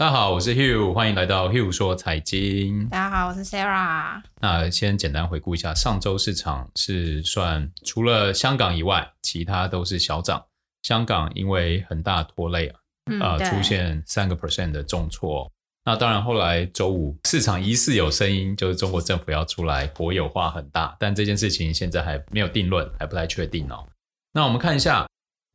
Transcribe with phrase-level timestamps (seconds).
[0.00, 2.88] 大家好，我是 Hugh，欢迎来到 Hugh 说财经。
[2.88, 4.22] 大家好，我是 Sarah。
[4.40, 10.42] 那先简单回顾一下，上周市场是算除了香港以外，其他都是小涨。
[10.82, 15.52] 香港因为很大拖累啊，嗯、呃，出现三个 percent 的重挫。
[15.84, 23.86] 那当然，后来周五市场疑似有声音，就是中国政府要出来国有化很大，但这件事情现在还没有定论，还不太确定哦。
[24.32, 25.06] 那我们看一下。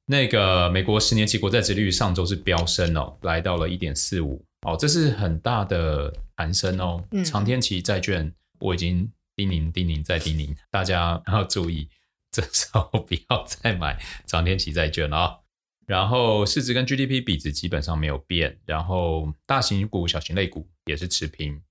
[0.07, 7.04] 那个美国十年期国债殖利率上周是飙升哦，来到了一点四五哦，这是很大的弹升哦。
[7.11, 11.89] 嗯、长天期债券我已经叮咛叮咛再叮咛，大家要注意，
[12.32, 15.39] 这时候不要再买长天期债券了哦。
[15.87, 21.61] 然后市值跟 GDP 比值基本上没有变，然后大型股、小型类股也是持平。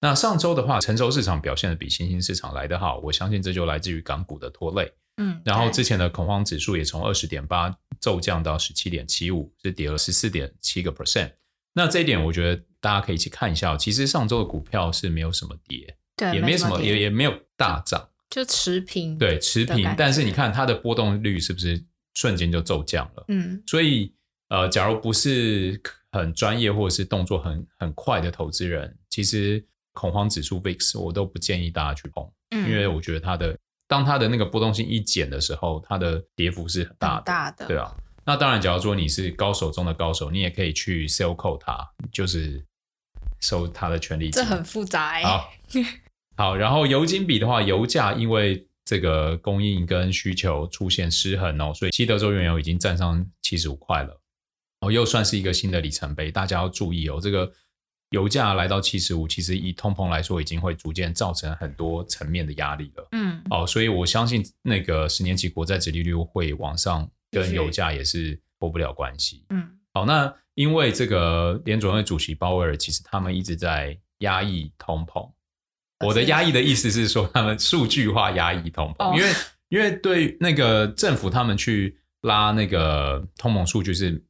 [0.00, 4.92] 那上周的话，成熟市场表现的比新兴市场来得好，我相信这就来自于港股的拖累。
[5.20, 11.32] 嗯，然后之前的恐慌指数也从二十点八骤降到十七点七五，是跌了十四点七个 percent。
[11.74, 13.76] 那这一点我觉得大家可以一起看一下。
[13.76, 19.18] 其实上周的股票是没有什么跌，对，也没什么，也也没有大涨，就持平。
[19.18, 19.94] 对，持平。
[19.96, 21.84] 但是你看它的波动率是不是
[22.14, 23.24] 瞬间就骤降了？
[23.28, 24.14] 嗯，所以
[24.48, 25.78] 呃，假如不是
[26.12, 29.62] 很专业或者是动作很很快的投资人，其实
[29.92, 33.54] 恐慌指数 VIX 我都不建议大家去碰，嗯，因为我觉得它的。
[33.90, 37.92] 当它的那个波动性一减的时候，它的跌幅是很大的，大的，对啊。
[38.24, 41.76] 那当然，假如说你是高手中的高手，你也可以去 sell call 它，
[42.12, 42.64] 就是
[43.40, 44.40] 收它的权利金。
[44.40, 45.22] 这很复杂哎。
[45.24, 45.50] 好，
[46.38, 54.20] 好，然后油金比的话，油价因为这个供应跟需求出现失衡哦，所以西德州原油已经站上七十五块了，
[54.82, 57.52] 哦，又算是一个新的里程碑，大家要注意哦，这个。
[58.10, 63.08] 油价来到七十五，其实以通膨来说，已经会逐渐造成很多层面的压力了。
[63.12, 69.44] 嗯，哦，所以我相信那个十年期国债殖利率会往上，跟油价也是脱不了关系。
[69.50, 75.30] 嗯，好，那因为这个联准会主席鲍威尔，其实他们一直在压抑通膨。
[76.04, 79.32] 我的压抑的意思是说，他们数据化压抑通膨，因为
[79.68, 84.24] 因为对那个政府他们去拉那个通膨数据是。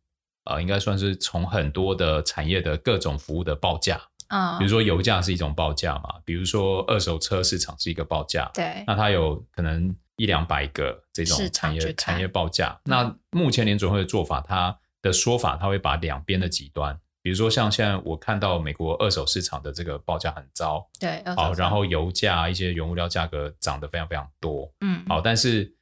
[0.44, 12.80] 呃，应该算是从很多的产业的各种服务的报价，嗯，比如说油价是一种报价嘛，比如说二手车市场是一个报价，对，那它有可能一两百个这种产业产业报价。
[12.84, 25.74] 那目前联准会的做法，它的说法，它会把两边的极端，比如说像现在我看到美国二手市场的这个报价很糟，对，好，然后油价一些原物料价格涨得非常非常多，嗯，好，但是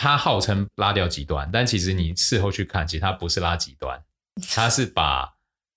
[0.00, 4.00] 它号称拉掉极端，但其实你事后去看，其实他不是拉极端。
[4.54, 5.28] 他是把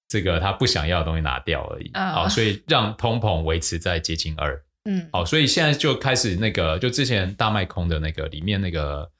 [0.07, 9.11] 这个他不想要的东西拿掉而已，好，所以让通膨维持在接近二，嗯，好，所以现在就开始那个，就之前大卖空的那个里面那个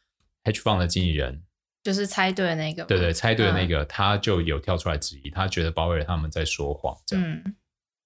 [0.44, 1.42] hedge fund 的经纪人，
[1.84, 7.56] 就是猜对的那个，对对，猜对的那个，他就有跳出来质疑，他觉得鲍威尔他们在说谎，这样，嗯，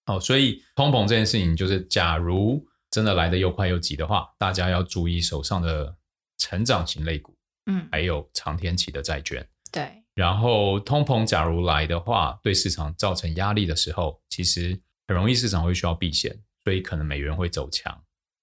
[0.05, 5.93] 好，所以通膨这件事情，就是假如真的来的又快又急的话，大家要注意手上的
[6.37, 7.35] 成长型类股，
[7.67, 10.01] 嗯，还有长天期的债券，对。
[10.13, 17.93] 然后通膨假如来的话，对市场造成压力的时候，其实很容易市场会需要避险，所以可能美元会走强，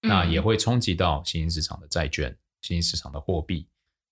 [0.03, 3.67] 嗯、那也会冲击到新兴市场的债券、新兴市场的货币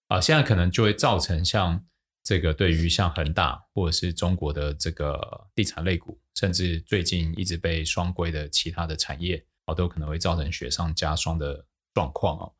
[0.08, 0.22] 啊、呃。
[0.22, 1.84] 现在可能就会造成像
[2.24, 11.62] 这个对于像恒大或者是中国的这个地产类股，甚至最近一直被双规的其他的产业哦，都可能会造成雪上加霜的
[11.92, 12.54] 状况哦。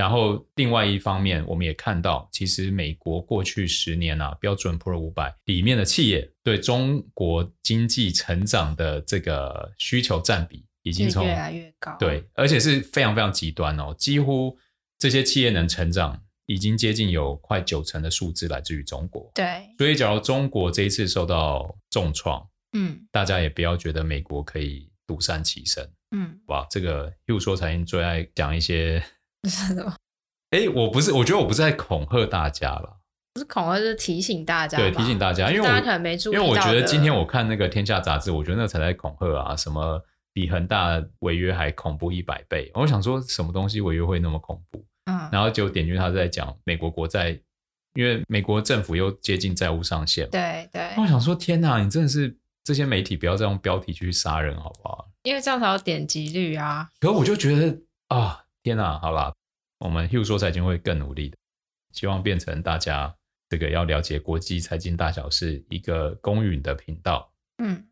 [0.00, 14.56] 然后，另外一方面，我们也看到，其实美国过去十年啊，标准普尔五百里面的企业对中国经济成长的这个需求占比，已经从越来越高，对，而且是非常非常极端哦，几乎
[14.98, 19.30] 这些企业能成长，已经接近有快九成的数字来自于中国。
[19.34, 29.02] 对，所以假如中国这一次受到重创，嗯，大家也不要觉得美国可以独善其身，嗯，哇，这个又说财经最爱讲一些。
[29.48, 29.96] 是的吗？
[30.50, 32.98] 哎，我不是，我觉得我不是在恐吓大家了，
[33.32, 34.76] 不是恐吓，是提醒大家。
[34.78, 36.34] 对，提醒大家，因为大家可能没注意。
[36.34, 40.02] 因为我觉得今天我看那个《天下》杂志，我觉得那才在恐吓啊，什么
[40.32, 42.70] 比恒大违约还恐怖一百倍。
[42.74, 44.84] 我想说，什么东西违约会那么恐怖？
[45.06, 47.30] 嗯，然后就点进去，他在讲美国国债，
[47.94, 50.28] 因为美国政府又接近债务上限。
[50.30, 50.90] 对对。
[50.96, 55.08] 我想说，天哪，你真的是这些媒体不要再用标题去杀人，好不好？
[55.22, 56.88] 因为这样才有点击率啊。
[57.00, 57.78] 可我就觉得
[58.08, 59.32] 啊，天哪，好啦。
[59.78, 61.36] 我们 Hugh 说财经会更努力的，
[61.92, 63.16] 希望变成大家
[63.48, 67.32] 这个要了解国际财经大小事一个公允的频道。
[67.56, 67.88] 嗯，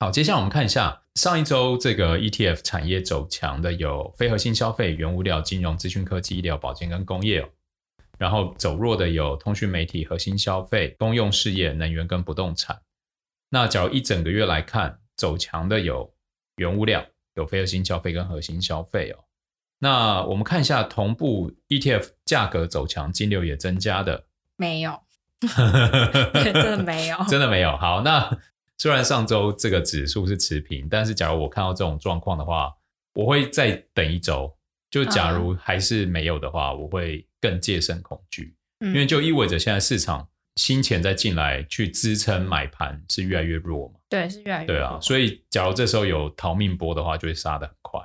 [0.00, 7.46] 好，接下来我们看一下上一周这个 ETF 产业走强的有非核心消费、原物料、金融、资讯科技、医疗保健跟工业，
[8.18, 12.80] 然后走弱的有通讯媒体、核心消费、公用事业、能源跟不动产。
[13.50, 16.14] 那假如一整个月来看，走强的有
[16.56, 19.23] 原物料、有非核心消费跟核心消费哦。
[19.84, 24.24] 那我们看一下同步 ETF 价格走强，金流也增加的，
[24.56, 24.98] 没有，
[26.42, 27.76] 真的没有，真的没有。
[27.76, 28.34] 好，那
[28.78, 32.72] 虽然上周这个指数是持平，但是假如我看到这种状况的话，
[33.12, 34.56] 我会再等一周。
[34.90, 40.26] 就假如还是没有的话，嗯、我会更戒慎恐惧，因为就意味着现在市场
[40.56, 43.94] 新钱再进来去支撑买盘是越来越弱嘛？
[44.08, 44.76] 对，是越来越弱。
[44.78, 48.00] 对啊，所以假如这时候有逃命波的话，就会杀得很快。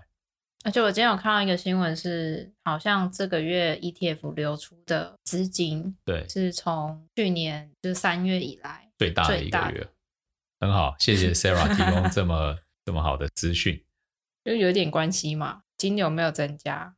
[0.66, 9.88] 而且我今天有看到一个新闻，是好像这个月 ETF 流出的资金，对，是从去年就是三月以来最大的一个月。
[10.60, 13.82] 很好，谢谢 Sarah 提供这么这么好的资讯，
[14.44, 15.62] 就有点关系嘛。
[15.78, 16.96] 金流没有增加，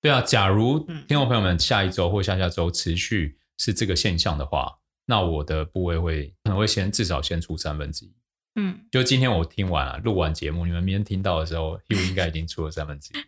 [0.00, 0.20] 对啊。
[0.22, 8.14] 假如听众朋友们下一周或下下周持续是这个现象的话，那我的部位会可能会先至少先出三分之一。
[8.56, 13.22] 嗯，就今天我听完了录完节目，你们明天听到的时候，Hugh 应该已经出了三分之一。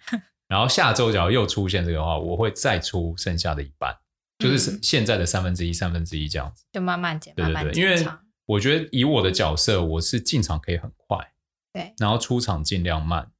[0.49, 3.97] 然后下周假如又出现这个的话，我会再出剩下的一半，
[4.39, 7.83] 就是现在的三分之一、三分之一这样子，就慢慢减，对对对。
[7.83, 8.07] 因为
[8.47, 11.33] 我觉得以我的角色，我是进场可以很快，
[11.73, 13.31] 对，然后出场尽量慢。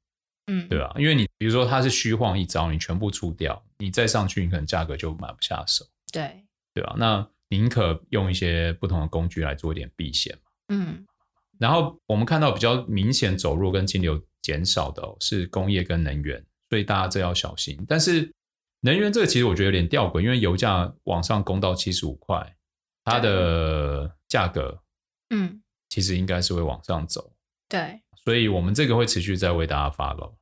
[0.49, 0.95] 嗯，对吧？
[0.97, 5.85] 因为你比如说它是虚晃一招，你全部出掉，你再上去，你可能价格就买不下手。
[6.13, 6.95] 对，对吧？
[6.97, 10.51] 那宁可用一些不同的工具来做一点避险嘛。
[10.69, 11.05] 嗯，
[11.59, 17.83] 然后我们看到比较明显走弱跟金流减少的哦，是工业跟能源，所以大家这要小心。
[17.89, 18.33] 但是
[18.81, 22.57] 能源这个其实我觉得有点吊诡，因为油价往上攻到七十五块，
[23.05, 24.81] 它的价格
[25.31, 27.33] 嗯，其实应该是会往上走。
[27.69, 28.01] 对。
[28.25, 30.35] 所以我们这个会持续在为大家 follow。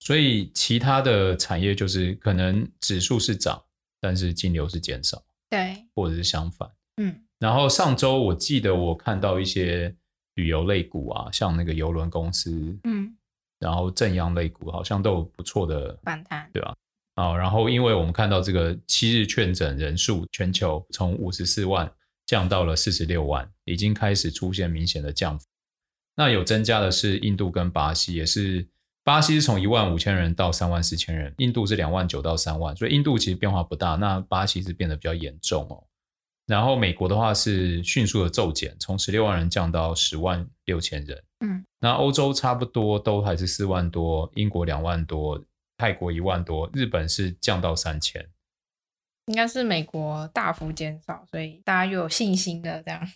[0.00, 3.62] 所以其他的产业就是可能指数是涨，
[4.00, 6.70] 但是金流是减少，对，或者是相反。
[6.96, 7.24] 嗯。
[7.38, 9.94] 然后上周我记得我看到一些
[10.38, 13.12] 旅游类股啊，像那个邮轮公司，嗯，
[13.58, 16.74] 然后正阳类股好像都有不错的反弹，对吧？
[17.16, 21.90] 啊，然后因为我们看到这个七日确诊人数全球从五十四万
[22.24, 25.44] 降到了四十六万，已经开始出现明显的降幅。
[26.14, 28.64] 那有增加的是印度跟巴西，也是
[29.02, 33.96] 巴西是从一万五千人到三万四千人，印度是两万九到三万，所以印度其实变化不大。
[33.96, 35.82] 那巴西是变得比较严重哦。
[36.48, 41.22] 然后美国的话是迅速的骤减，从十六万人降到十万六千人。
[41.40, 45.44] 嗯，那欧洲差不多都还是四万多，英国两万多，
[45.76, 48.26] 泰国一万多，日本是降到三千。
[49.26, 53.06] 应该是美国大幅减少，所以大家又有信心的这样。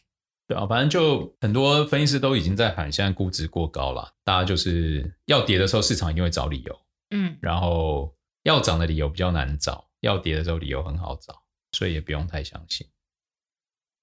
[0.46, 4.12] 对啊，反正就很多分析师都已经在喊，现在估值过高了。
[4.22, 6.80] 大家就是要跌的时候，市场一定会找理由，
[7.12, 11.42] 嗯，然后要涨的理由比较难找，要跌的时候理由很好找，
[11.72, 12.86] 所以也不用太相信。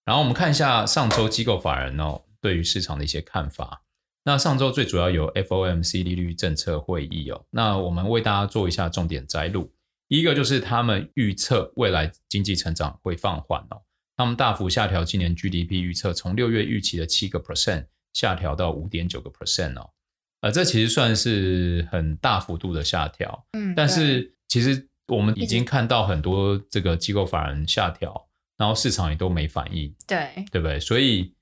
[0.06, 3.84] 然后我们看一下上周机构法人哦对于市场的一些看法。
[4.25, 9.72] 那上周最主要有 FOMC 利率政策会议哦，那我们为大家做一下重点摘录。
[10.07, 13.81] 一个就是他们预测未来经济成长会放缓哦。
[14.18, 19.90] 他们大幅下调今年 GDP 预测，从六月预期的七个 percent 下调到五点九个 percent 哦，
[20.42, 23.45] 呃，这其实算是很大幅度的下调。
[23.54, 28.28] 嗯，但是其实我们已经看到很多这个机构法人下调，
[28.60, 30.78] 然后市场也都没反应，对，对不对？
[30.80, 31.34] 所以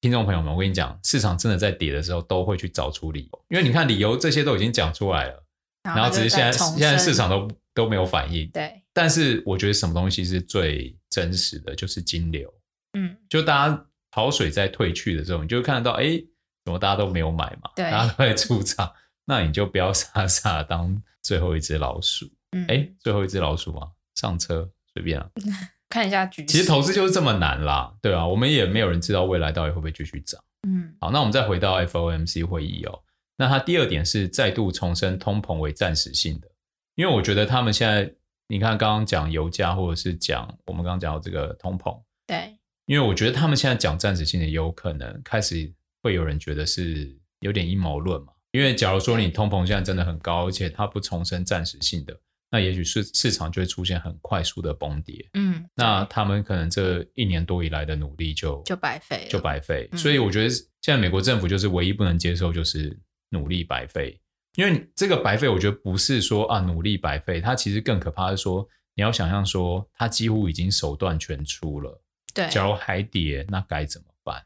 [0.00, 5.44] 听众朋友们，我跟你讲，市场真的在跌的时候都会去找出理由，因为你看理由这些都已经讲出来了，
[5.82, 8.80] 然后只是现在现在市场都都没有反应，对。
[8.92, 12.52] 但是我觉得什么东西是最真实的就是金流，
[12.92, 16.20] 嗯，就大家潮水在退去的时候，你就会看得到，哎，
[16.64, 17.70] 怎么大家都没有买嘛？
[17.74, 18.92] 对，大家都在出场，
[19.24, 25.30] 那你就不要傻 傻当最后一只老鼠，嗯，哎，最后一只老鼠嘛，上车随便啊，
[25.88, 26.48] 看一下局势。
[26.48, 33.02] 其实投资就是这么难啦，对啊，我们也没有人知道未来到底会不会继续涨，嗯，好，那我们再回到 FOMC 会议哦，
[33.36, 36.48] 那它第二点是再度重申通膨为暂时性的，
[36.94, 38.14] 因为我觉得他们现在。
[38.50, 45.70] 你看，刚刚讲油价，或者是讲我们刚刚讲到这个通膨，对，因为我觉得他们现在讲暂时性的，有可能开始
[46.02, 48.32] 会有人觉得是有点阴谋论嘛。
[48.52, 52.18] 因为假如说你通膨现在真的很高，而且它不重申暂时性的，
[52.50, 55.28] 那也许市市场就会出现很快速的崩跌。
[55.34, 59.88] 嗯，那他们可能这一年多以来的努力就就白费，就白费。
[59.92, 59.98] 嗯。
[59.98, 62.98] 所以我觉得现在美国政府就是唯一不能接受，就是
[63.30, 64.20] 努力白费。
[64.56, 72.02] 因为这个白费，我觉得不是说啊努力白费，它其实更可怕的是说，你要想象说，它几乎已经手段全出了。
[72.34, 74.44] 对，假如还跌，那该怎么办？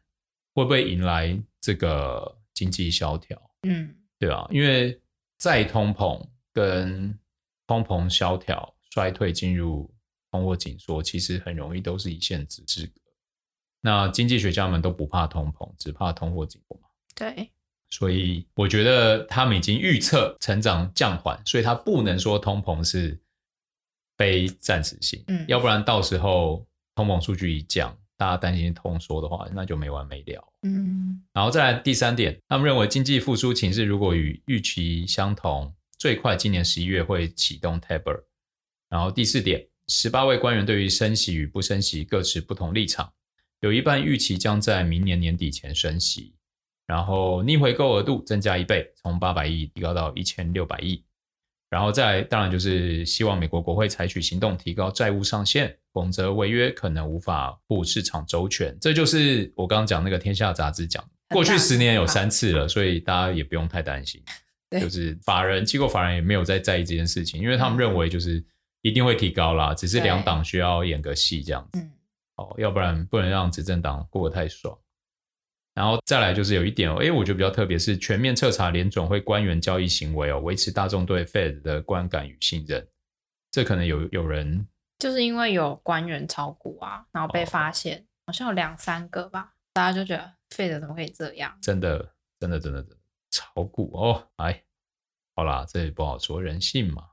[0.54, 3.40] 会不会迎来这个经济萧条？
[3.62, 4.46] 嗯，对吧？
[4.50, 5.00] 因为
[5.38, 7.18] 再通膨跟
[7.72, 9.90] 通膨萧条、衰退进入
[10.30, 12.92] 通货紧缩，其实很容易都是一线之隔。
[13.80, 16.88] 那经济学家们都不怕通膨，只怕通货紧缩嘛。
[17.14, 17.50] 对，
[17.88, 23.18] 所以我觉得他们已经预测成长降缓，所以他不能说通膨是
[24.18, 25.24] 非暂时性。
[25.28, 30.52] 嗯，要不然到时候通膨数据一降，大家担心通缩的话，那就没完没了。
[30.62, 38.24] 嗯，然后再来第三点，他们认为经济复苏情势如果与预期相同，最快今年十一月会启动 taper。
[38.88, 43.12] 然后第四点，十八位官员对于升息与不升息各持不同立场，
[43.60, 46.34] 有一半预期将在明年年底前升息。
[46.88, 51.04] 然后逆回购额度增加一倍，从八百亿提高到一千六百亿。
[51.70, 58.76] 然后再来，当然就是希望美国国会采取行动，提高债务上限，否则违约可能无法护市场周全。
[58.80, 64.20] 这就是我刚刚讲那个《天下杂志》讲，过去十年有三次了，所以大家也不用太担心。
[64.80, 68.44] 就是法人机构法人也没有在在意这件事情，因为他们认为就是
[68.82, 71.80] 一定会提高啦，只是两党需要演个戏这样子。
[72.36, 74.76] 哦，要不然不能让执政党过得太爽。
[75.74, 82.86] 然后再来就是有一点哦，诶，我觉得比较特别是全面彻查联总会官员交易行为哦，维持大众对 Fed 的观感与信任。
[83.50, 84.66] 这可能有有人
[84.98, 91.56] 就是因为有官员炒股啊，然后被发现，哦、好像有两三个吧，大家就觉得 Fed 怎么可以这样？
[91.62, 92.96] 真的，真的，真的，真的
[93.32, 94.62] 炒股哦，哎，
[95.34, 97.08] 好啦，这也不好说人性嘛。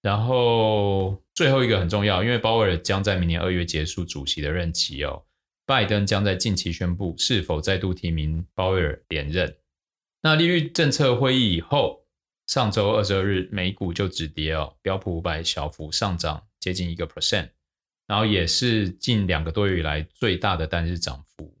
[0.00, 5.24] 然后最后一个很重要，因为鲍威尔将在明年二月结束主席的任期哦。
[5.66, 9.58] 拜登将在近期宣布是否再度提名鲍威尔连任。
[10.22, 12.06] 那利率政策会议以后，
[12.46, 17.50] 上周二十二日美股就止跌哦，标普五百小幅上涨接近一个 percent，
[18.06, 21.52] 然后也是近两个多月以来最大的单日涨幅。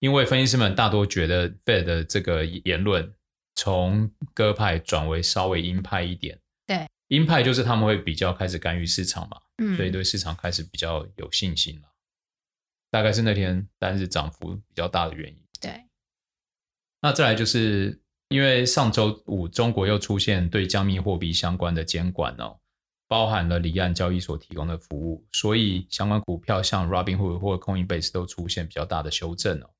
[0.00, 3.14] 因为分析师们大多觉得 Fed 的这个言论
[3.54, 6.38] 从鸽派转为稍微鹰派一点。
[6.66, 11.88] 对，鹰派就是他们会比较开始干预市场嘛，嗯，所以对市场开始比较有信心了。
[12.90, 15.38] 大概是那天单日涨幅比较大的原因。
[15.60, 15.84] 对，
[17.00, 22.58] 那再来就是因为上周五中国又出现对加密货币相关的监管哦，
[23.08, 29.70] 包含了离岸交易所提供的服务，所以相关股票像 Robinhood 或 Coinbase 都出现比较大的修正哦。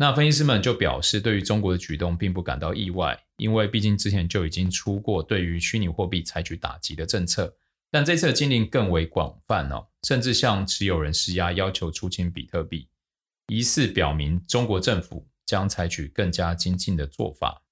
[0.00, 7.54] 那分析师们就表示，对于中国的举动并不感到意外，因为毕竟之前就已经出过对于虚拟货币采取打击的政策。
[7.90, 12.88] 但这次的禁令更为广泛哦，甚至向持有人施压，要求出清比特币，
[13.48, 17.62] 疑似表明中国政府将采取更加精进的做法。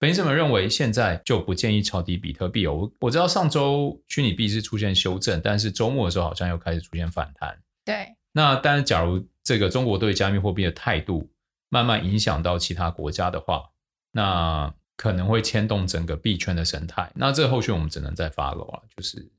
[0.00, 2.74] 分析师们认为，现在就不建议抄底比特币哦。
[2.74, 7.56] 我我知道上周虚拟币是出现修正，但是周末的时候好像又开始出现反弹。
[7.84, 11.30] 对，那但是假如这个中国对加密货币的态度
[11.70, 13.70] 慢慢影响到其他国家的话，
[14.12, 17.10] 那可能会牵动整个币圈的生态。
[17.14, 19.32] 那这后续我们只能再 follow 啊，就是。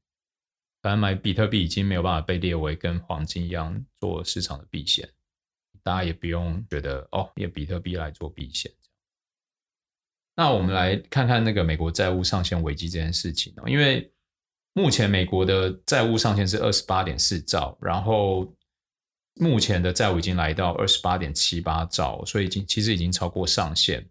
[0.83, 5.07] 反正买比特币已经没有办法被列为跟黄金一样做市场的避险，
[5.83, 8.71] 大家也不用觉得哦，用比特币来做避险。
[10.35, 14.11] 那我们来看看那个美国债务上限危机这件事情哦，因为
[14.73, 18.51] 目前美国的债务上限是二十八点四兆，然后
[19.35, 24.09] 目前的债务已经来到二十八点七八兆，所以已经其实已经超过上限。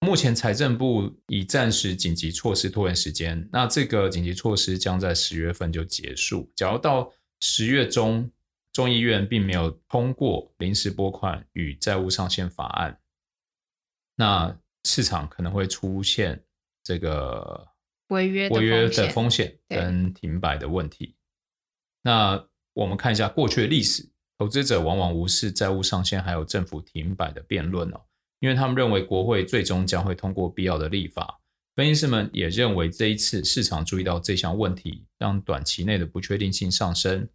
[0.00, 6.50] 目前财政部已暂时紧急措施拖延时间，那这个紧急措施将在十月份就结束。
[6.56, 8.28] 假如到十月中，
[8.72, 12.98] 众议院并没有通过临时拨款与债务上限法案，
[14.16, 16.44] 那市场可能会出现
[16.82, 17.68] 这个
[18.08, 21.14] 违约违约的风险跟停摆的问题。
[22.02, 24.10] 那我们看一下过去的历史，
[24.42, 28.00] 投资者往往无视债务上限还有政府停摆的辩论哦。
[28.40, 31.38] 因为他们认为国会最终将会通过必要的立法，
[31.76, 37.28] 分析师们也认为这一次市场注意到这项问题，让短期内的不确定性上升，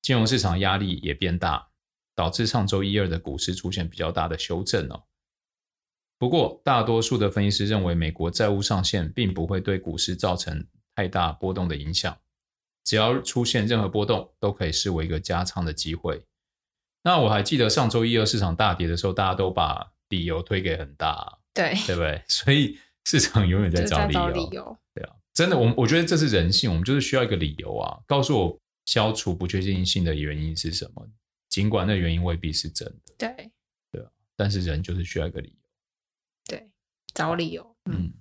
[0.00, 1.70] 金融市场压力也变大，
[2.14, 5.02] 导致上周一二的股市出现比较大的修正哦。
[6.20, 12.16] 不过，大多数的分析师认为美国债务上限并不会对股市造成太大波动的影响，
[12.84, 16.24] 只要出现任何波动，都可以视为一个加仓的机会。
[17.04, 22.20] 那我还记得上周一二市场大跌的时候，大家都把理由推给很大，对对不对？
[22.26, 31.06] 所以市场永远在找理由，理由对啊，真的，我我觉得这是人性，我们就是需要一个理由啊，告诉我消除不确定性的原因是什么，
[31.48, 33.50] 尽管那原因未必是真的，对
[33.92, 35.68] 对啊，但是人就是需要一个理由，
[36.46, 36.68] 对，
[37.12, 38.06] 找理由，嗯。
[38.06, 38.12] 嗯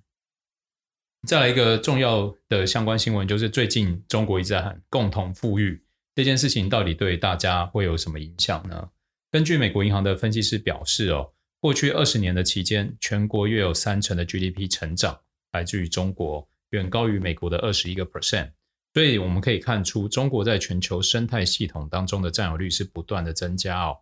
[1.26, 5.82] 再来一个重要的相关新闻，就是最近中国一直在喊共同富裕
[6.16, 8.90] 这件事情，到底对大家会有什么影响呢？
[9.32, 11.32] 根据美国银行的分析师表示，哦。
[11.60, 15.18] 过去二十年的期间，全国约有三成的 GDP 成长
[15.54, 18.52] 来自于中国，远高于美国的二十一个 percent。
[18.94, 23.98] 所以我们可以看出，中国在全球生态系统当中的占有率是不断的增加哦。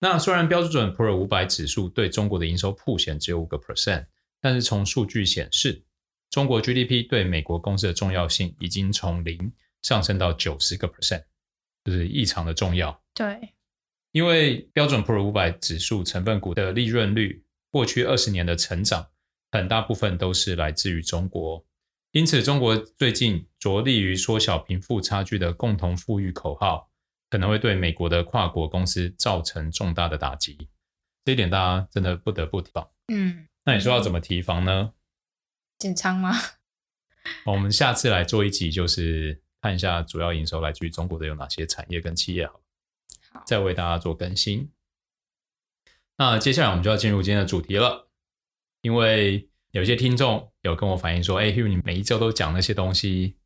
[0.00, 4.06] 那虽然标准普尔五百指数对中国的营收曝险只有五个 percent，
[4.40, 5.84] 但是从数据显示，
[6.30, 11.22] 中国 GDP 对美国公司的重要性已经从零上升到九十个 percent，
[11.84, 13.02] 就是异常的重要。
[13.14, 13.54] 对，
[14.12, 19.10] 因为标准普尔五百指数成分股的利润率过去二十年的成长，
[19.52, 21.64] 很大部分都是来自于中国。
[22.12, 26.88] 因此，中国最近着力于缩小贫富差距的“共同富裕”口号，
[27.28, 30.68] 可能会对美国的跨国公司造成重大的打击。
[31.24, 32.88] 这一点大家真的不得不提防。
[33.12, 34.92] 嗯，那你说要怎么提防呢？
[35.78, 36.32] 减仓吗？
[37.46, 42.60] 我们下次来做一集，就是看一下主要营收来自于中国的有哪些产业跟企业好，
[43.32, 44.70] 好，再为大家做更新。
[46.18, 48.10] 那接下来我们就要进入今天的主题了，
[48.82, 49.48] 因为。
[49.74, 53.38] 有些听众有跟我反映说：“哎，Hugh，你每一周都讲那些东西，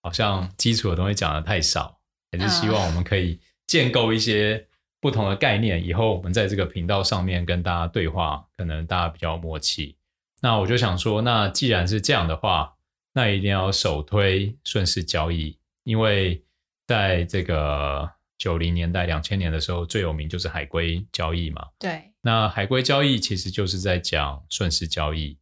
[0.00, 2.00] 好像基础的东西讲的太少，
[2.32, 4.68] 还是希望我们可以建构一些
[5.02, 9.98] 不同的概念，以后我们在这个频道上面跟大家对话，可能大家比较默契。
[10.40, 12.75] 那我就想说，那既然是这样的话，
[13.16, 16.44] 那一定要首推顺势交易，因为
[16.86, 18.06] 在这个
[18.36, 21.66] 九零年代、两千年的时候，最有名就是海龟交易嘛。
[21.78, 25.38] 对，那海龟交易其实就是在讲顺势交易。”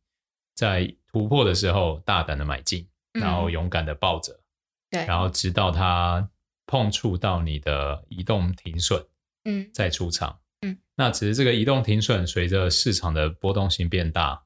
[0.54, 4.38] 在突破的时候，大胆的买进，然后勇敢的抱着，
[4.88, 6.31] 对，然后直到它
[6.69, 9.04] 碰触到你的移动停损，
[9.47, 14.44] 嗯，再出场，嗯，那只是这个移动停损随着市场的波动性变大，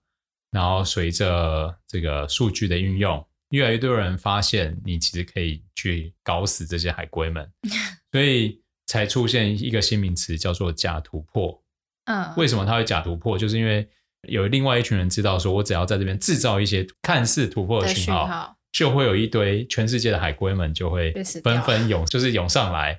[0.50, 7.50] 然后随着这个数据的运用，越来越多人发现你其实可以去搞死这些海龟们，
[8.12, 11.62] 所以才出现一个新名词叫做假突破。
[12.06, 13.36] 嗯，为什么它会假突破？
[13.36, 13.86] 就是因为
[14.28, 21.12] 有另外一群人知道，说我只要在这边制造一些看似突破的讯号，号，就会有一堆全世界的海龟们就会
[21.44, 22.98] 纷纷涌，就是涌上来，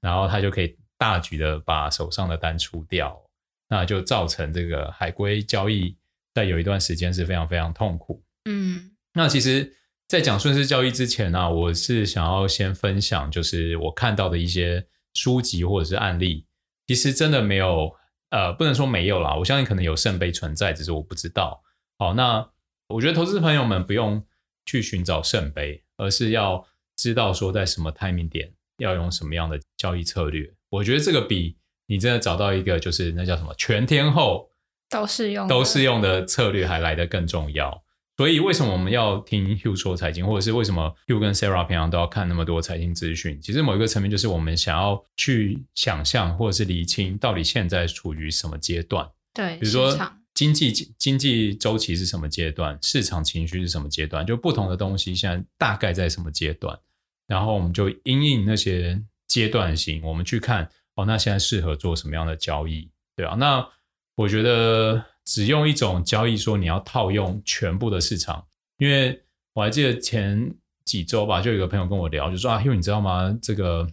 [0.00, 3.20] 然后他就可以大举的把手上的单出掉，
[3.68, 5.96] 那就造成这个海龟交易
[6.34, 8.22] 在有一段时间是非常非常痛苦。
[8.44, 9.74] 嗯，那其实，
[10.06, 16.46] 在讲顺势交易之前呢、啊，我是想要先分享，就是我看到的一些书籍或者是案例，
[16.86, 17.96] 其实真的没有。
[18.30, 21.62] 呃，不能说没有啦，我相信可能有圣杯存在，只是我不知道。
[22.00, 22.44] 好，那
[22.88, 24.20] 我觉得投资朋友们不用
[24.66, 26.66] 去寻找圣杯，而是要
[26.96, 30.52] 知道说在什么 timing 点要用什么样的交易策略。
[30.68, 34.50] 我觉得这个比你真的找到一个就是那叫什么全天候
[34.94, 37.82] 都适用都适用的策略还来得更重要。
[38.16, 43.40] 所以为什么我们要听 Hugh 说财经，或者是为什么 Hugh 跟 Sarah 平常都要看那么多财经资讯？
[43.42, 49.04] 其实某一个层面就是我们想要去想象，或者是厘清到底现在处于什么阶段。
[49.34, 49.98] 对，比如说
[50.32, 56.78] 经济经济周期是什么阶段，市场情绪是什么阶段，就不同的东西现在大概在什么阶段，
[57.26, 62.88] 然后我们就因应那些阶段性，我们去看哦，那现在适合做什么样的交易？
[63.16, 63.66] 对啊，那
[64.16, 65.04] 我觉得。
[65.26, 68.46] 只用一种交易说你要套用全部的市场，
[68.76, 69.22] 因为
[69.54, 73.34] 我还记得前几周吧，就有一个朋友跟我聊，就说啊，因为你知道吗？
[73.40, 73.90] 这个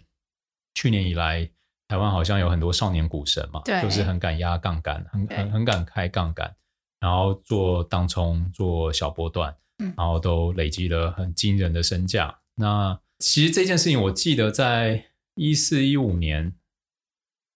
[0.74, 1.48] 去年以来，
[1.88, 6.54] 台湾好像有很多少年股神嘛，就是很敢压杠杆，很很很敢开杠杆，
[7.00, 9.56] 然后做当冲、做小波段，
[9.96, 12.40] 然后都累积了很惊人的身价。
[12.56, 15.06] 那其实这件事情，我记得在
[15.36, 16.52] 一四一五年。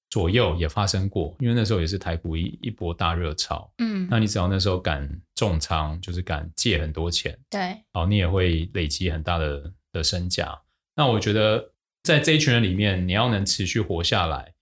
[0.08, 10.56] 左右也发生过，因为那时候也是台股一一波大热潮，嗯，那你只要那时候敢重仓，就是敢借很多钱，对，然后你也会累积很大的的身价。
[10.94, 11.72] 那我觉得
[12.04, 14.54] 在这一群人里面，你要能持续活下来，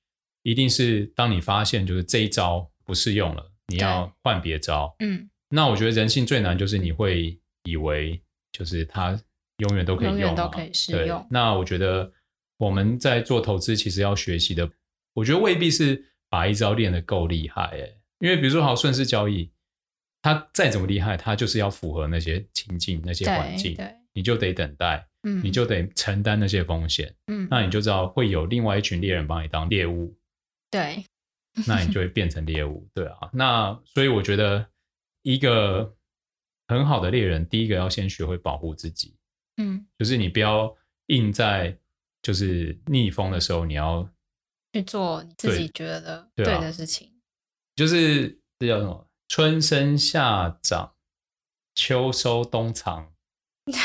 [0.43, 5.29] 一定是当你发现就是这一招不适用了，你要换别招，嗯。
[5.51, 9.17] 那我觉得人性最难就是你会以为就是它
[9.59, 11.25] 永远都可以用，永远都可以适用。
[11.31, 12.11] 那我觉得
[12.57, 14.69] 我们在做投资，其实要学习的。
[15.15, 19.51] 我觉得未必是把一招练得够厉害，哎，因为比如说好顺势交易，
[20.21, 23.77] 它再怎么厉害，它就是要符合那些情境、那些环境，
[24.13, 30.17] 你就得等待，嗯，你就得承担那些风险，嗯，那你就知道会有另外一群猎人帮你当猎物，
[30.71, 31.05] 对，
[31.67, 34.67] 那你就会变成猎物，对啊，那所以我觉得
[35.23, 35.95] 一个
[36.67, 39.15] 很好的猎人，第一个要先学会保护自己，
[39.59, 41.79] 嗯，就是你不要硬在
[42.21, 44.11] 就是逆风的时候，你要。
[44.75, 47.15] 去做你自己觉得对的事情，啊、
[47.77, 49.09] 就是这叫什么？
[49.29, 50.97] 春生夏长，
[51.77, 53.13] 秋收冬藏，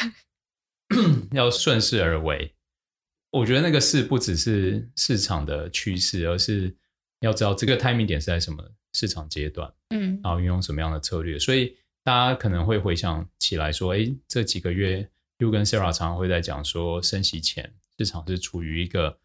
[1.32, 2.56] 要顺势而为。
[3.30, 6.76] 我觉得那个势不只是市场的趋势，而是
[7.20, 11.38] 要知道这个 timing 点是在什么市场阶段，嗯，然后运用什么样的策略。
[11.38, 19.20] 所以大家可能会回想起来说，哎，这几个月，Hugh 跟 Sarah 常常会在讲说，升息前市场是处于一个。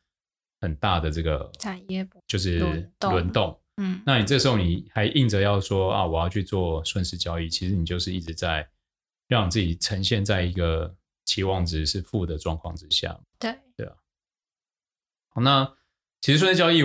[0.64, 2.58] 很大的这个产业就是
[3.00, 3.58] 轮动。
[3.76, 8.68] 嗯，那你这时候你还硬着要说啊，我要去做顺势交易，其实你就是一直在
[9.28, 13.18] 让自己呈现在一个期望值是负的状况之下。
[13.38, 13.92] 对，对啊。
[15.30, 15.70] 好，那
[16.20, 16.82] 其实顺势交易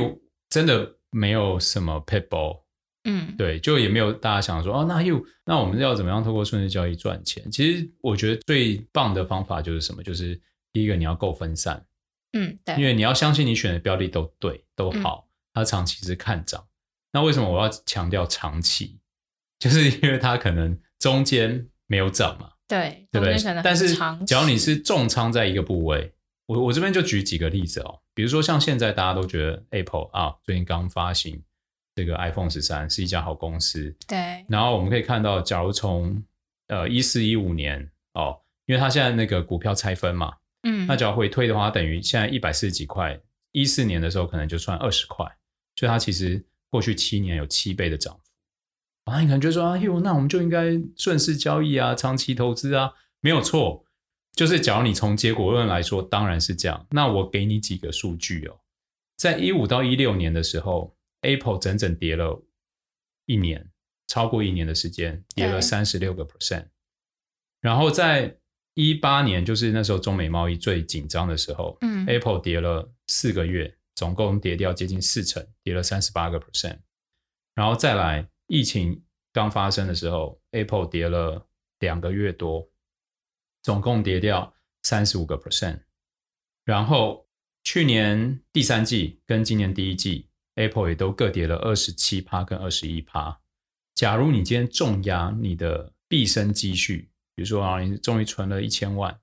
[0.49, 2.63] 真的没有什么 pitbull。
[3.05, 7.49] 嗯，对，就也没有大家想说哦，那又那我们要怎么样透过顺势交易赚钱？
[7.49, 10.03] 其实我觉得最棒的方法就是什么？
[10.03, 10.39] 就是
[10.73, 11.85] 第一个你要够分散，
[12.33, 16.67] 嗯，对，因为你要相信你选的标的都对，都好，它长期是看涨。
[17.11, 18.99] 那为什么我要强调长期？
[19.57, 23.61] 就是因为它可能中间没有涨嘛，对，对不对？
[23.63, 26.13] 但是只要你是重仓在一个部位，
[26.45, 31.43] 我我这边就举几个例子哦，比如说像现在大家都觉得 Apple 啊，最近刚发行。
[31.95, 34.45] 这个 iPhone 十三是一家好公司，对。
[34.47, 36.23] 然后我们可以看到，假如从
[36.67, 43.19] 呃一四一五年哦，因为它现在那个股票拆分嘛，嗯，那只要回推的话，等于现在一百四十几块，
[43.51, 45.25] 一四年的时候可能就算二十块，
[45.75, 49.11] 所以它其实过去七年有七倍的涨幅。
[49.11, 53.85] 啊，你可能就说啊，哟，那我们就应该顺势交易啊，长期投资啊，没有错。
[54.35, 56.87] 就是假如你从结果论来说，当然是这样。
[56.91, 58.59] 那我给你几个数据哦，
[59.17, 60.95] 在一五到一六年的时候。
[61.21, 62.41] Apple 整整跌了
[63.25, 63.69] 一年，
[64.07, 66.67] 超过一年的时间，跌了三十六个 percent。
[67.59, 68.38] 然后在
[68.79, 76.79] 一八年，就是那时候中美贸易最紧张的时候，嗯，Apple 跌了四个月，总共跌掉接近四成，跌了三十八个 percent。
[77.55, 81.47] 然后再来，疫情刚发生的时候，Apple 跌了
[81.79, 82.69] 两个月多，
[83.61, 85.81] 总共跌掉三十五个 percent。
[86.63, 87.27] 然后
[87.63, 90.27] 去年第三季跟今年第一季。
[90.55, 93.39] Apple 也都各跌了二十七趴跟二十一趴。
[93.95, 97.08] 假如你今天重压你的毕生积蓄，
[97.39, 99.17] 比如说啊，你终于存了一千万，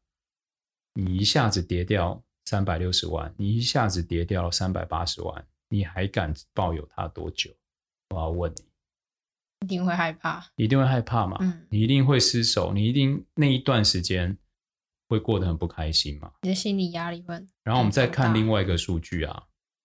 [0.95, 7.51] 你一下子跌掉三百六十万，你一下子跌掉三百八十万，你还敢抱有它多久？
[8.15, 8.65] 我要问你，
[9.67, 11.37] 一定会害怕，一定会害怕嘛？
[11.41, 14.39] 嗯，你一定会失手，你一定那一段时间
[15.11, 16.33] 会过得很不开心嘛？
[16.41, 17.35] 你的心理压力会。
[17.65, 19.43] 然后我们再看另外一个数据啊。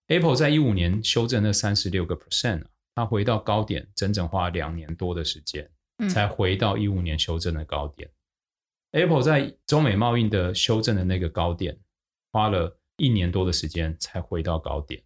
[0.07, 2.63] Apple 在一五年修正那三十六个 percent，
[2.95, 5.69] 它回到高点，整整花两年多的时间，
[6.09, 8.09] 才回到一五年修正的高点。
[8.91, 9.01] 嗯。
[9.01, 11.79] Apple 在中美贸易的修正的那个高点，
[12.31, 15.03] 花了一年多的时间才回到高点。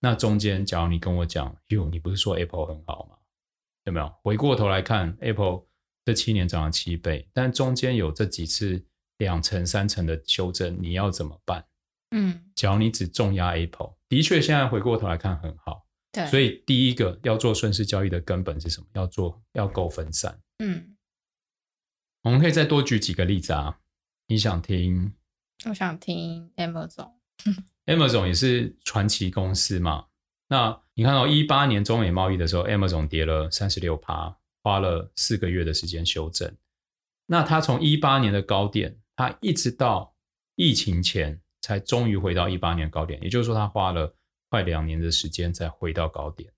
[0.00, 3.16] 那中间，假如你跟我讲，哟，你不是说 Apple 很好吗？
[3.84, 4.14] 有没有？
[4.22, 5.66] 回过头来看，Apple
[6.04, 8.84] 这七年涨了七倍，但中间有这几次
[9.18, 11.64] 两成、三成的修正，你要怎么办？
[12.12, 18.86] 嗯，假如你只重压 Apple，的确现在回过头来看很好，对，所以第一个要做顺势交易的根本是什么？
[18.94, 20.40] 要做要够分散。
[20.60, 20.96] 嗯，
[22.28, 23.78] 我们可以再多举几个例子啊。
[24.26, 25.14] 你想听？
[25.64, 27.12] 我想听 Amazon。
[27.86, 30.06] Amazon 也是传奇公司嘛。
[30.48, 36.54] 那你看到一八年中美贸易的时候，Amazon 跌了三十六趴，花了四个月的时间修正。
[37.26, 40.14] 那它从一八年的高点，它一直到
[40.56, 41.40] 疫情前。
[41.60, 44.14] 才终于回到一八年高点，也就是说，他花了
[44.48, 46.50] 快两年的时间才回到高点。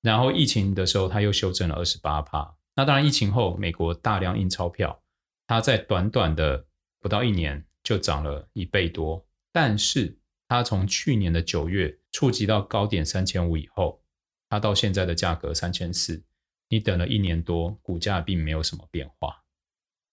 [0.00, 2.56] 然后疫情的时候，他又修正了二十八趴。
[2.80, 5.02] 那当然，疫情后美国大量印钞票，
[5.46, 6.64] 它在短短的
[6.98, 9.22] 不到一年就涨了一倍多。
[9.52, 14.02] 但是，它从去年的九月触及到高点三千五以后，
[14.48, 16.24] 它到现在的价格三千四，
[16.70, 19.42] 你等了一年多，股价并没有什么变化，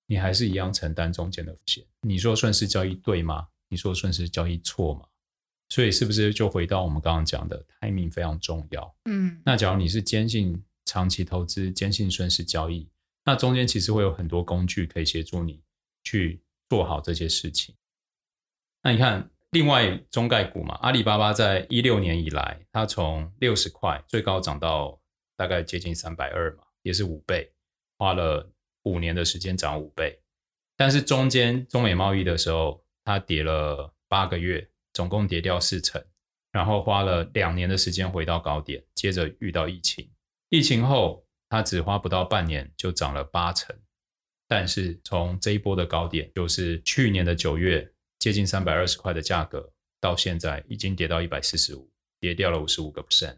[0.06, 1.86] 你还是一样承担中间的风险。
[2.02, 3.48] 你说顺势交易对吗？
[3.70, 5.06] 你说顺势交易错吗？
[5.70, 8.94] 所以是不是就回到我们刚刚讲的 timing 非常重要？
[9.06, 12.90] 嗯，那假如你是坚信长期投资、坚信顺势交易，
[13.26, 15.62] 那中间其实会有很多工具可以协助你
[16.04, 17.76] 去做好这些事情。
[18.82, 25.00] 那你看，另外中概股嘛，阿里巴巴在一六年以来，它从六十块最高涨到
[25.36, 27.52] 大概接近三百二嘛，也是五倍，
[28.00, 28.52] 花了
[28.84, 30.20] 五年的时间涨五倍，
[30.76, 32.84] 但是中间中美贸易的时候。
[33.10, 36.04] 它跌了八个月，总共跌掉四成，
[36.52, 40.12] 然后花了两年的时间回到高点，接着遇到疫情，
[40.50, 43.76] 疫情后它只花不到半年就涨了八成，
[44.48, 53.38] 但是从这一波的高点，就是去年的九月接近三百二十块的价格，到现在已经跌到一百四十五，跌掉了五十五个 percent，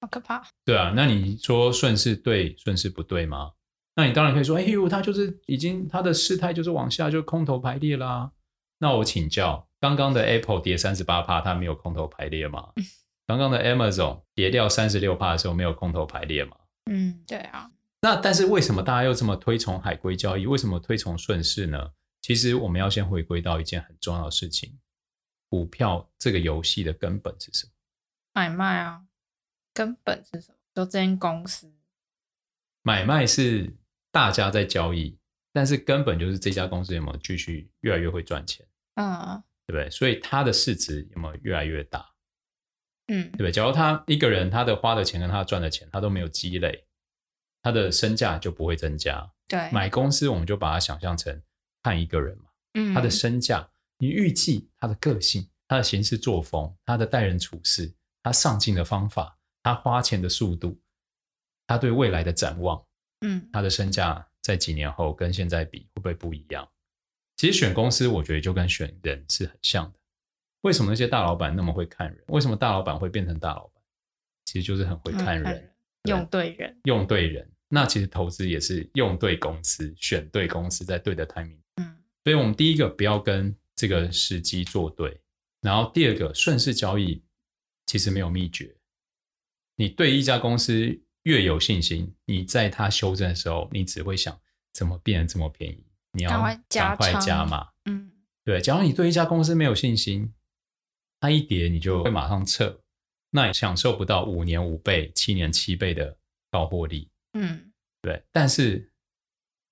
[0.00, 0.46] 好可怕。
[0.64, 3.52] 对啊，那你说顺势对，顺势不对吗？
[3.94, 8.32] 那你当然可以说，哎呦，它就是已经它的势态就是往下，就空头排列啦。
[8.78, 12.72] 那我请教，刚刚的 Apple 跌三十八趴，它没有空头排列吗？
[13.30, 16.56] 刚刚的 Amazon 跌掉三十六趴的时候，没有空头排列嘛？
[16.90, 17.70] 嗯，对啊。
[18.02, 20.46] 那但是为什么大家又这么推崇海归交易？
[20.46, 21.92] 为什么推崇顺势呢？
[22.22, 24.78] 其实我们要先回归到一件很重要的事情，
[25.48, 27.72] 股票这个游戏的根本是什么？
[28.32, 29.02] 买卖啊，
[29.72, 30.58] 根本是什么？
[30.74, 31.72] 就这间公司。
[32.82, 33.76] 买卖是
[34.10, 35.16] 大家在交易，
[35.52, 38.66] 但是根本就是这家公司有没有继续越来越会赚钱？
[38.94, 39.88] 嗯，对不对？
[39.90, 42.09] 所以它的市值有没有越来越大？
[43.10, 43.52] 嗯，对不对？
[43.52, 46.86] 假如他一个人他的花的钱跟他赚的钱他都没有积累，
[47.62, 49.30] 他的身价就不会增加。
[49.48, 51.42] 对，买公司我们就把它想象成
[51.82, 52.44] 看一个人嘛，
[52.74, 53.68] 嗯，他的身价，
[53.98, 57.92] 你预计他的个性、他的行事作风、他的待人处事、
[58.22, 60.80] 他上进的方法、他花钱的速度。
[61.66, 62.84] 他对未来的展望，
[63.20, 66.68] 嗯，他的身价在几年后跟现在比会不会不一样？
[67.36, 69.99] 其实选公司，我觉得就跟选人是很像的。
[70.62, 72.24] 为什么那些大老板那么会看人？
[72.28, 73.82] 为什么大老板会变成大老板？
[74.44, 75.72] 其实就是很会看人，
[76.04, 77.50] 用对人，用对人。
[77.68, 81.58] 那其实投资也是用对公司，选对公司，在对的 timing。
[81.76, 85.20] 嗯，所以我们第一个不要跟这个时机作对，
[85.60, 87.22] 然后第二个顺势交易
[87.86, 88.76] 其实没有秘诀。
[89.76, 91.00] 你对一家公司。
[91.24, 94.40] 越有信心，你在它修正的时候，你只会想
[94.72, 95.84] 怎么变得这么便宜？
[96.12, 97.68] 你要赶快加码。
[97.84, 98.10] 嗯，
[98.42, 98.58] 对。
[98.58, 100.32] 假如你对一家公司没有信心，
[101.20, 102.80] 它一跌你就会马上撤，
[103.30, 106.16] 那也享受不到五年五倍、七年七倍的
[106.50, 107.08] 高获利。
[107.34, 107.70] 嗯，
[108.02, 108.22] 对。
[108.32, 108.90] 但是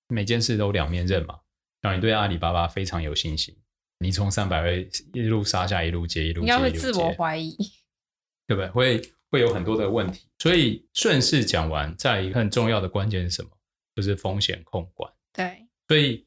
[0.07, 1.39] 每件事都两面刃嘛。
[1.81, 3.57] 让你对阿里巴巴非常有信心，
[3.99, 7.55] 你从三百位一路杀下，一路接一路接，应该会自我怀疑，
[8.47, 8.69] 对不对？
[8.69, 9.01] 会。
[9.31, 13.51] 会有很多的问题，所以顺势讲完，再一个很重要的关键是什么？
[13.95, 15.13] 就是风险控管。
[15.31, 16.25] 对，所以，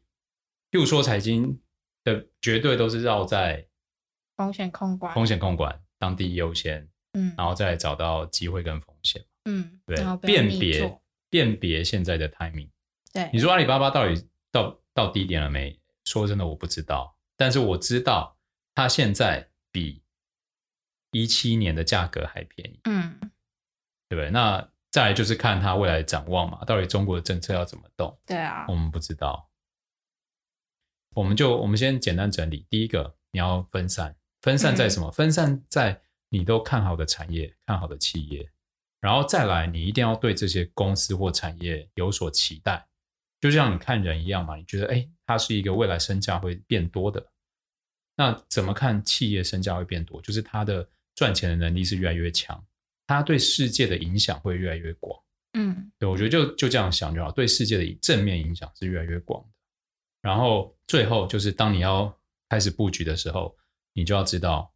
[0.70, 1.60] 譬如说财经
[2.04, 3.66] 的绝对都是绕在
[4.42, 11.00] 风险控管，风险控管当第一优先，嗯，然后再找到机会跟风险，嗯，对，辨别
[11.30, 12.70] 辨别现在的 timing。
[13.12, 15.78] 对，你说阿里巴巴到底到到低点了没？
[16.04, 18.36] 说真的，我不知道，但是我知道
[18.74, 20.00] 它现在比。
[21.14, 23.20] 一七年的价格还便宜，嗯，
[24.08, 24.30] 对不对？
[24.30, 28.18] 那再来就是看它未来的展望嘛，到底中国的政策要怎么动？
[28.24, 29.50] 对啊，我们不知道。
[31.14, 35.08] 我们就我们先简单整理，第一个你要分散，分散在什么？
[35.08, 38.46] 嗯、分散在你都看好的产业、看好的企业，
[39.00, 42.86] 然后再来你一定要对这些公司或产业有所期待，
[43.40, 47.26] 就像你看人一样嘛，你觉得哎，它是一个未来身价会变多的，
[48.16, 50.20] 那怎么看企业身价会变多？
[50.20, 50.86] 就是它的。
[51.14, 52.66] 赚钱的能力是越来越强，
[53.06, 55.22] 它对世界的影响会越来越广。
[55.52, 59.48] 嗯，对，我觉得就就这样想就好，对世界的正面影响是越来越广的。
[60.22, 63.54] 然后最后就是当你要开始布局的时候，
[63.92, 64.74] 你就要知道，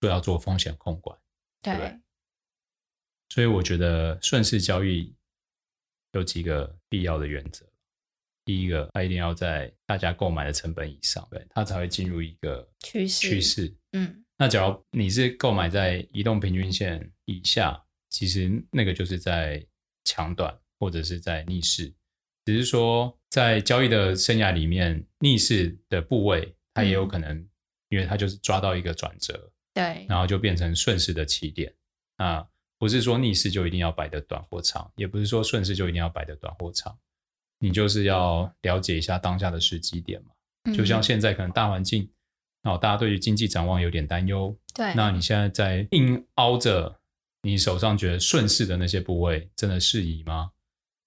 [0.00, 1.18] 就要做风险控管，
[1.62, 2.00] 对。
[3.28, 5.14] 所以我觉得顺势交易
[6.12, 7.66] 有几个必要的原则。
[8.44, 13.28] 第一个，它一定要在大家购买的成本以上，对，它才会进入一个趋势。
[13.28, 14.24] 趋势，嗯。
[14.36, 19.64] 那假如你是购买在移动平均线以下，其实那个就是在
[20.04, 21.94] 强短或者是在逆势，
[22.44, 27.48] 只是说在交易的生涯里面，逆势的部位它也有可能，
[27.92, 31.70] 因为它就是抓到一个转折，对，然后就变成顺势的起点。
[32.16, 32.42] 啊，
[32.78, 36.98] 不是说逆势就一定要摆的短或长，也不是说顺势就一定要摆的短或长，
[37.58, 40.72] 你就是要了解一下当下的时机点嘛。
[40.74, 42.10] 就像现在可能大环境。
[42.62, 44.56] 哦，大家对于经济展望有点担忧。
[44.72, 47.00] 对，那你现在在硬凹着
[47.42, 50.52] 你手上觉得顺势的那些部位，真的适宜吗？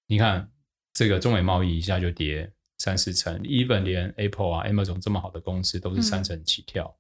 [0.06, 0.52] 你看
[0.94, 6.86] 这个中美贸易一下就跌三四成，even 连 Apple 啊、Amazon 这么好的公司都是三成起跳。
[6.86, 7.00] 嗯、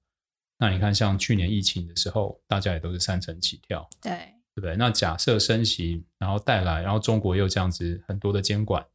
[0.59, 3.87] 那你看，像去年疫情的时候，大家也都是三成起跳。
[4.01, 4.11] 对，
[4.53, 4.75] 对不对？
[4.75, 8.85] 那假设升息，然后带来，然后中国又这样子很多的监管，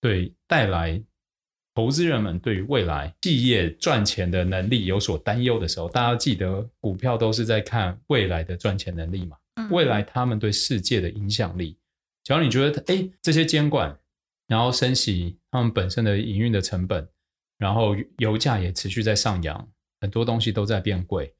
[0.00, 1.02] 对，带来。
[1.74, 9.36] 投资人们对于未来企业赚钱的能力有所担忧的时候，大家记得股票都是在看未来的赚钱能力嘛？
[9.70, 11.78] 未来他们对世界的影响力。
[12.24, 13.94] 假如你觉得，哎，这些监管，
[14.46, 17.08] 然后升息，他们本身的营运的成本，
[17.56, 19.68] 然后油价也持续在上扬，
[20.00, 21.34] 很多东西都在变贵，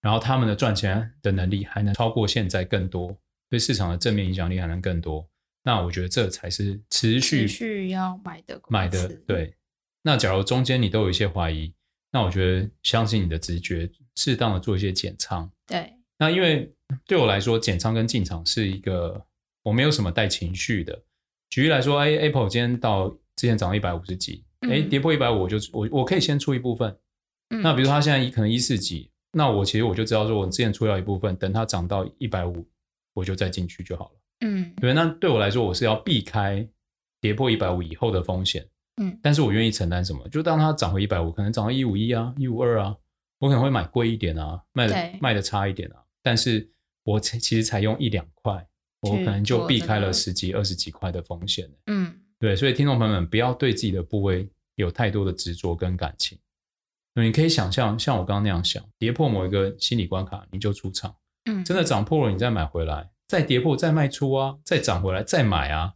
[0.00, 3.16] 然后他们的赚钱的能力还能超过现在更多，
[3.48, 5.28] 对市场的正面影响力还能更多。
[5.62, 9.54] 那我觉得这才是持续要买的买的对。
[10.02, 11.72] 那假如中间你都有一些怀疑，
[12.12, 15.50] 那我觉得相信你的直觉，适当的做一些减仓。
[15.66, 15.92] 对。
[16.18, 16.72] 那因为
[17.06, 19.26] 对我来说，减仓跟进场是一个
[19.62, 21.04] 我没有什么带情绪的。
[21.50, 26.96] 举例来说，哎，Apple 今天到之前涨到一百五十几，哎、嗯，跌破一百五，我就我我可以先出一部分。
[27.50, 27.62] 嗯。
[27.62, 32.66] 那比如说它现在可能一四几，那我其实我就知道说，我之前出掉一部分，等它涨到一百五，
[33.12, 34.20] 我就再进去就好了。
[34.40, 36.66] 嗯，对，那对我来说，我是要避开
[37.20, 38.66] 跌破一百五以后的风险。
[38.98, 40.26] 嗯，但是我愿意承担什么？
[40.30, 42.96] 就当它涨回一百五，可能涨到一五一啊，一五二啊，
[43.38, 46.70] 我可能会买贵一点啊，卖的卖的差一点啊，但是
[47.04, 48.66] 我其实才用一两块，
[49.02, 51.70] 我可能就避开了十几、二十几块的风险。
[51.86, 56.38] 嗯，对，所以听众朋友们不要对自己的部位有太多的执着跟感情。
[57.14, 61.16] 你可以想象，像我刚刚那样想，跌破某一个心理关卡，你就出场。
[61.46, 65.94] 嗯，真的涨破了，你再买回来，再跌破再卖出啊，再涨回来再买啊。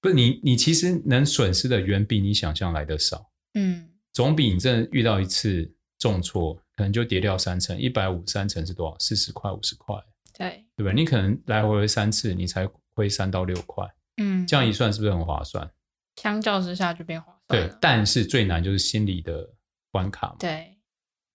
[0.00, 3.30] 不是你，你其实能损失的远比你想象来的少。
[3.52, 8.98] 嗯，总比你真的遇到一次重挫，可能就跌掉三成，一百五三成是多少？
[8.98, 9.96] 四十块、五十块，
[10.38, 10.92] 对，对吧？
[10.92, 13.86] 你可能来回回三次，你才亏三到六块。
[14.16, 15.70] 嗯，这样一算，是不是很划算？
[16.16, 17.68] 相较之下就变划算。
[17.68, 19.50] 对，但是最难就是心理的
[19.90, 20.36] 关卡嘛。
[20.38, 20.76] 对，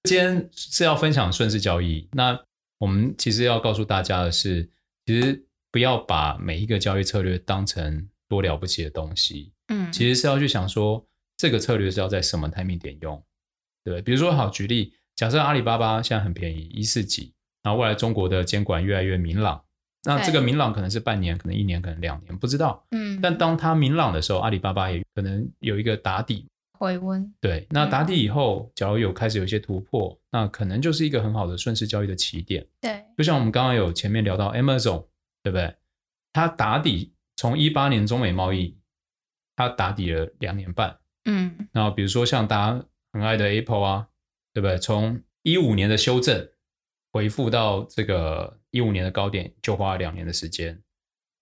[0.04, 2.40] 今天是要分享顺势交易，那
[2.78, 4.70] 我们其实要告诉大家的是，
[5.06, 9.54] 其实不要把每一个交易策略当成多了不起的东西。
[9.68, 11.06] 嗯，其实是要去想说，
[11.38, 13.24] 这个策略是要在什么 timing 点用，
[13.84, 19.64] 对，比如说，好举例，假设阿里巴巴现在很便宜，一四几，然后未来中国的监管越来越明朗，
[20.04, 22.86] 那这个明朗可能是半年，可能一年，可能两年，不知道。
[22.92, 26.48] 嗯，但当它明朗的时候，阿里巴巴也可能有一个打底。
[26.78, 32.66] 回温，对，那打底以后，假如有开始有一些突破，那可能就是一个很好的顺势交易的起点。
[32.80, 35.06] 对，就像我们刚刚有前面聊到 Amazon，
[35.44, 35.76] 对不对？
[36.32, 38.78] 它打底从一八年中美贸易，
[39.58, 40.98] 它打底了两年半。
[41.26, 44.08] 嗯，然后比如说像大家很爱的 Apple 啊，
[44.54, 44.78] 对不对？
[44.78, 46.48] 从一五年的修正
[47.12, 50.80] 回复到这个一五年的高点，就花了两年的时间。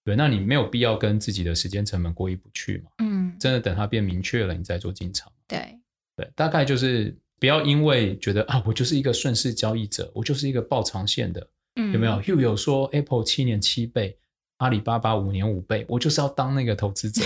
[0.04, 2.92] 对，那你没有必要跟自己的时间成本过意不去嘛？
[3.00, 5.32] 嗯，真的等它变明确了，你再做进场。
[5.48, 5.78] 对，
[6.16, 12.22] 对，大概就是不要因为觉得啊，我就是一个顺势交易者，我就是一个爆长线的，嗯，有没有？
[12.22, 14.18] 又有说 Apple 七年七倍，
[14.58, 17.22] 阿里巴巴五年五倍，我就是要当那个投资者。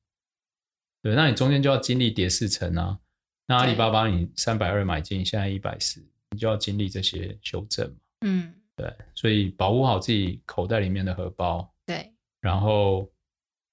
[1.02, 2.98] 对，那你中间就要经历跌四成啊。
[3.46, 7.96] 那阿里巴巴你三百二买进，现在一百四，你就要经历这些修正嘛。
[8.26, 11.74] 嗯，对，所以保护好自己口袋里面的荷包。
[11.86, 13.10] 对，然后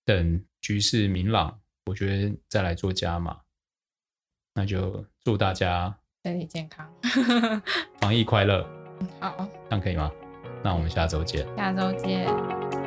[0.05, 3.41] 等局势明朗，我觉得再来做加码。
[4.55, 6.89] 那就祝大家身体健康，
[7.99, 8.63] 防疫快乐。
[9.19, 9.35] 好，
[9.65, 10.11] 这样可以吗？
[10.63, 11.45] 那我们下周见。
[11.57, 12.82] 下周见。